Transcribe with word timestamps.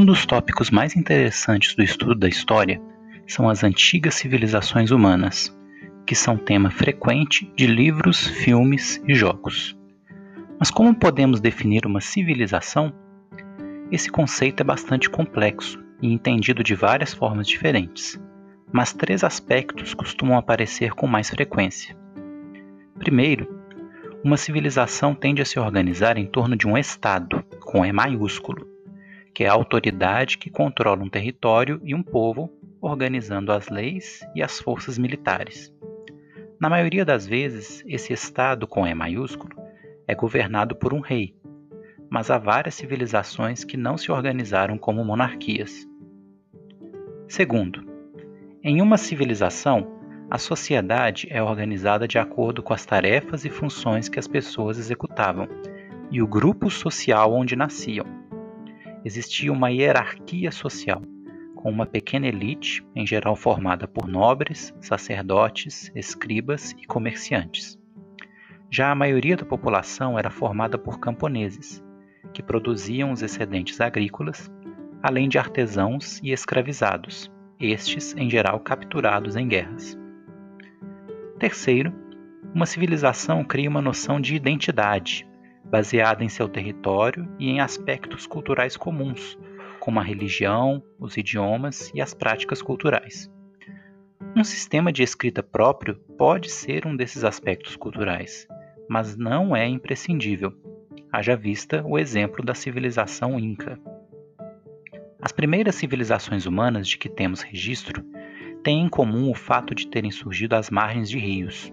Um 0.00 0.04
dos 0.04 0.24
tópicos 0.24 0.70
mais 0.70 0.94
interessantes 0.94 1.74
do 1.74 1.82
estudo 1.82 2.14
da 2.14 2.28
história 2.28 2.80
são 3.26 3.48
as 3.48 3.64
antigas 3.64 4.14
civilizações 4.14 4.92
humanas, 4.92 5.52
que 6.06 6.14
são 6.14 6.36
tema 6.36 6.70
frequente 6.70 7.52
de 7.56 7.66
livros, 7.66 8.24
filmes 8.24 9.02
e 9.08 9.12
jogos. 9.12 9.76
Mas 10.56 10.70
como 10.70 10.94
podemos 10.94 11.40
definir 11.40 11.84
uma 11.84 12.00
civilização? 12.00 12.92
Esse 13.90 14.08
conceito 14.08 14.60
é 14.60 14.64
bastante 14.64 15.10
complexo 15.10 15.82
e 16.00 16.12
entendido 16.12 16.62
de 16.62 16.76
várias 16.76 17.12
formas 17.12 17.48
diferentes, 17.48 18.20
mas 18.72 18.92
três 18.92 19.24
aspectos 19.24 19.94
costumam 19.94 20.38
aparecer 20.38 20.92
com 20.92 21.08
mais 21.08 21.28
frequência. 21.28 21.96
Primeiro, 23.00 23.52
uma 24.22 24.36
civilização 24.36 25.12
tende 25.12 25.42
a 25.42 25.44
se 25.44 25.58
organizar 25.58 26.16
em 26.16 26.26
torno 26.26 26.54
de 26.54 26.68
um 26.68 26.78
Estado, 26.78 27.44
com 27.64 27.84
E 27.84 27.92
maiúsculo, 27.92 28.77
que 29.38 29.44
é 29.44 29.48
a 29.48 29.52
autoridade 29.52 30.36
que 30.36 30.50
controla 30.50 31.00
um 31.00 31.08
território 31.08 31.80
e 31.84 31.94
um 31.94 32.02
povo, 32.02 32.50
organizando 32.80 33.52
as 33.52 33.68
leis 33.68 34.26
e 34.34 34.42
as 34.42 34.58
forças 34.58 34.98
militares. 34.98 35.72
Na 36.60 36.68
maioria 36.68 37.04
das 37.04 37.24
vezes, 37.24 37.84
esse 37.86 38.12
Estado 38.12 38.66
com 38.66 38.84
E 38.84 38.92
maiúsculo 38.92 39.54
é 40.08 40.14
governado 40.16 40.74
por 40.74 40.92
um 40.92 40.98
rei, 40.98 41.36
mas 42.10 42.32
há 42.32 42.36
várias 42.36 42.74
civilizações 42.74 43.62
que 43.62 43.76
não 43.76 43.96
se 43.96 44.10
organizaram 44.10 44.76
como 44.76 45.04
monarquias. 45.04 45.86
Segundo, 47.28 47.86
em 48.60 48.82
uma 48.82 48.96
civilização, 48.96 50.00
a 50.28 50.36
sociedade 50.36 51.28
é 51.30 51.40
organizada 51.40 52.08
de 52.08 52.18
acordo 52.18 52.60
com 52.60 52.74
as 52.74 52.84
tarefas 52.84 53.44
e 53.44 53.50
funções 53.50 54.08
que 54.08 54.18
as 54.18 54.26
pessoas 54.26 54.80
executavam 54.80 55.46
e 56.10 56.20
o 56.20 56.26
grupo 56.26 56.68
social 56.68 57.32
onde 57.32 57.54
nasciam. 57.54 58.17
Existia 59.08 59.50
uma 59.50 59.70
hierarquia 59.70 60.52
social, 60.52 61.00
com 61.54 61.70
uma 61.70 61.86
pequena 61.86 62.26
elite, 62.26 62.86
em 62.94 63.06
geral 63.06 63.34
formada 63.34 63.88
por 63.88 64.06
nobres, 64.06 64.74
sacerdotes, 64.82 65.90
escribas 65.94 66.72
e 66.72 66.84
comerciantes. 66.84 67.78
Já 68.70 68.90
a 68.90 68.94
maioria 68.94 69.34
da 69.34 69.46
população 69.46 70.18
era 70.18 70.28
formada 70.28 70.76
por 70.76 71.00
camponeses, 71.00 71.82
que 72.34 72.42
produziam 72.42 73.10
os 73.10 73.22
excedentes 73.22 73.80
agrícolas, 73.80 74.52
além 75.02 75.26
de 75.26 75.38
artesãos 75.38 76.20
e 76.22 76.30
escravizados, 76.30 77.32
estes 77.58 78.14
em 78.14 78.28
geral 78.28 78.60
capturados 78.60 79.36
em 79.36 79.48
guerras. 79.48 79.98
Terceiro, 81.38 81.94
uma 82.54 82.66
civilização 82.66 83.42
cria 83.42 83.70
uma 83.70 83.80
noção 83.80 84.20
de 84.20 84.34
identidade, 84.34 85.26
baseada 85.70 86.24
em 86.24 86.28
seu 86.28 86.48
território 86.48 87.28
e 87.38 87.48
em 87.48 87.60
aspectos 87.60 88.26
culturais 88.26 88.76
comuns, 88.76 89.38
como 89.80 90.00
a 90.00 90.02
religião, 90.02 90.82
os 90.98 91.16
idiomas 91.16 91.90
e 91.94 92.00
as 92.00 92.14
práticas 92.14 92.62
culturais. 92.62 93.30
Um 94.36 94.44
sistema 94.44 94.92
de 94.92 95.02
escrita 95.02 95.42
próprio 95.42 95.96
pode 96.16 96.50
ser 96.50 96.86
um 96.86 96.96
desses 96.96 97.24
aspectos 97.24 97.76
culturais, 97.76 98.46
mas 98.88 99.16
não 99.16 99.54
é 99.54 99.66
imprescindível. 99.66 100.52
Haja 101.10 101.36
vista 101.36 101.82
o 101.84 101.98
exemplo 101.98 102.44
da 102.44 102.54
civilização 102.54 103.38
Inca. 103.38 103.80
As 105.20 105.32
primeiras 105.32 105.74
civilizações 105.74 106.46
humanas 106.46 106.86
de 106.86 106.98
que 106.98 107.08
temos 107.08 107.42
registro 107.42 108.04
têm 108.62 108.84
em 108.84 108.88
comum 108.88 109.30
o 109.30 109.34
fato 109.34 109.74
de 109.74 109.88
terem 109.88 110.10
surgido 110.10 110.54
às 110.54 110.70
margens 110.70 111.08
de 111.08 111.18
rios. 111.18 111.72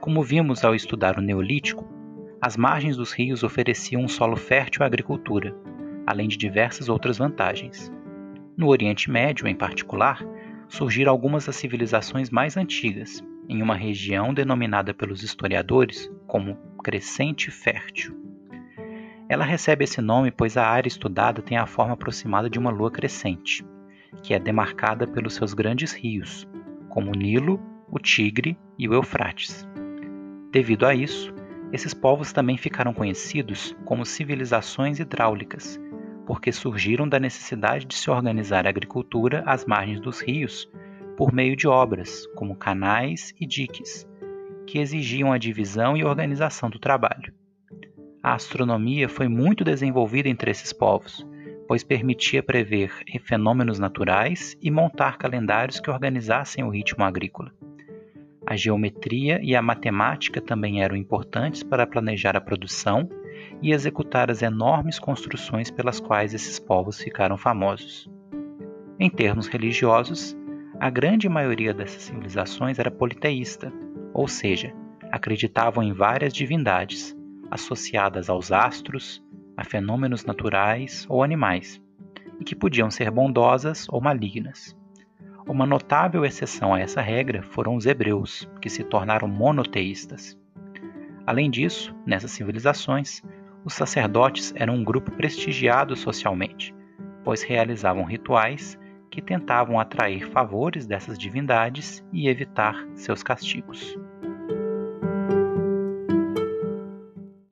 Como 0.00 0.22
vimos 0.22 0.64
ao 0.64 0.74
estudar 0.74 1.18
o 1.18 1.22
Neolítico, 1.22 1.97
as 2.40 2.56
margens 2.56 2.96
dos 2.96 3.12
rios 3.12 3.42
ofereciam 3.42 4.02
um 4.02 4.08
solo 4.08 4.36
fértil 4.36 4.82
à 4.82 4.86
agricultura, 4.86 5.54
além 6.06 6.28
de 6.28 6.36
diversas 6.36 6.88
outras 6.88 7.18
vantagens. 7.18 7.92
No 8.56 8.68
Oriente 8.68 9.10
Médio, 9.10 9.48
em 9.48 9.54
particular, 9.54 10.24
surgiram 10.68 11.10
algumas 11.10 11.46
das 11.46 11.56
civilizações 11.56 12.30
mais 12.30 12.56
antigas, 12.56 13.24
em 13.48 13.62
uma 13.62 13.74
região 13.74 14.32
denominada 14.32 14.94
pelos 14.94 15.22
historiadores 15.22 16.10
como 16.26 16.56
Crescente 16.84 17.50
Fértil. 17.50 18.16
Ela 19.28 19.44
recebe 19.44 19.84
esse 19.84 20.00
nome 20.00 20.30
pois 20.30 20.56
a 20.56 20.66
área 20.66 20.88
estudada 20.88 21.42
tem 21.42 21.58
a 21.58 21.66
forma 21.66 21.94
aproximada 21.94 22.48
de 22.48 22.58
uma 22.58 22.70
lua 22.70 22.90
crescente, 22.90 23.64
que 24.22 24.32
é 24.32 24.38
demarcada 24.38 25.06
pelos 25.06 25.34
seus 25.34 25.54
grandes 25.54 25.92
rios, 25.92 26.48
como 26.88 27.10
o 27.10 27.18
Nilo, 27.18 27.60
o 27.90 27.98
Tigre 27.98 28.56
e 28.78 28.88
o 28.88 28.94
Eufrates. 28.94 29.66
Devido 30.50 30.86
a 30.86 30.94
isso, 30.94 31.32
esses 31.72 31.92
povos 31.92 32.32
também 32.32 32.56
ficaram 32.56 32.94
conhecidos 32.94 33.76
como 33.84 34.04
civilizações 34.04 34.98
hidráulicas, 34.98 35.78
porque 36.26 36.50
surgiram 36.52 37.08
da 37.08 37.18
necessidade 37.18 37.86
de 37.86 37.94
se 37.94 38.10
organizar 38.10 38.66
a 38.66 38.70
agricultura 38.70 39.42
às 39.46 39.64
margens 39.64 40.00
dos 40.00 40.20
rios 40.20 40.68
por 41.16 41.32
meio 41.32 41.56
de 41.56 41.66
obras, 41.66 42.26
como 42.36 42.56
canais 42.56 43.34
e 43.40 43.46
diques, 43.46 44.06
que 44.66 44.78
exigiam 44.78 45.32
a 45.32 45.38
divisão 45.38 45.96
e 45.96 46.04
organização 46.04 46.70
do 46.70 46.78
trabalho. 46.78 47.34
A 48.22 48.34
astronomia 48.34 49.08
foi 49.08 49.28
muito 49.28 49.64
desenvolvida 49.64 50.28
entre 50.28 50.50
esses 50.50 50.72
povos, 50.72 51.26
pois 51.66 51.84
permitia 51.84 52.42
prever 52.42 52.92
fenômenos 53.24 53.78
naturais 53.78 54.56
e 54.62 54.70
montar 54.70 55.18
calendários 55.18 55.80
que 55.80 55.90
organizassem 55.90 56.64
o 56.64 56.70
ritmo 56.70 57.04
agrícola. 57.04 57.52
A 58.50 58.56
geometria 58.56 59.38
e 59.42 59.54
a 59.54 59.60
matemática 59.60 60.40
também 60.40 60.82
eram 60.82 60.96
importantes 60.96 61.62
para 61.62 61.86
planejar 61.86 62.34
a 62.34 62.40
produção 62.40 63.06
e 63.60 63.72
executar 63.72 64.30
as 64.30 64.40
enormes 64.40 64.98
construções 64.98 65.70
pelas 65.70 66.00
quais 66.00 66.32
esses 66.32 66.58
povos 66.58 66.98
ficaram 66.98 67.36
famosos. 67.36 68.10
Em 68.98 69.10
termos 69.10 69.48
religiosos, 69.48 70.34
a 70.80 70.88
grande 70.88 71.28
maioria 71.28 71.74
dessas 71.74 72.04
civilizações 72.04 72.78
era 72.78 72.90
politeísta, 72.90 73.70
ou 74.14 74.26
seja, 74.26 74.72
acreditavam 75.12 75.82
em 75.84 75.92
várias 75.92 76.32
divindades, 76.32 77.14
associadas 77.50 78.30
aos 78.30 78.50
astros, 78.50 79.22
a 79.58 79.62
fenômenos 79.62 80.24
naturais 80.24 81.04
ou 81.06 81.22
animais, 81.22 81.82
e 82.40 82.44
que 82.44 82.56
podiam 82.56 82.90
ser 82.90 83.10
bondosas 83.10 83.86
ou 83.90 84.00
malignas. 84.00 84.74
Uma 85.48 85.64
notável 85.64 86.26
exceção 86.26 86.74
a 86.74 86.80
essa 86.80 87.00
regra 87.00 87.42
foram 87.42 87.74
os 87.74 87.86
hebreus, 87.86 88.46
que 88.60 88.68
se 88.68 88.84
tornaram 88.84 89.26
monoteístas. 89.26 90.38
Além 91.26 91.50
disso, 91.50 91.96
nessas 92.04 92.32
civilizações, 92.32 93.22
os 93.64 93.72
sacerdotes 93.72 94.52
eram 94.54 94.74
um 94.74 94.84
grupo 94.84 95.10
prestigiado 95.10 95.96
socialmente, 95.96 96.74
pois 97.24 97.42
realizavam 97.42 98.04
rituais 98.04 98.78
que 99.10 99.22
tentavam 99.22 99.80
atrair 99.80 100.28
favores 100.28 100.86
dessas 100.86 101.18
divindades 101.18 102.04
e 102.12 102.28
evitar 102.28 102.86
seus 102.94 103.22
castigos. 103.22 103.96